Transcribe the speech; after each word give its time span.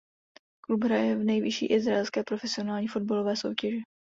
Klub 0.65 0.83
hraje 0.83 1.15
v 1.15 1.23
nejvyšší 1.23 1.65
izraelské 1.65 2.23
profesionální 2.23 2.87
fotbalové 2.87 3.35
soutěži. 3.35 3.81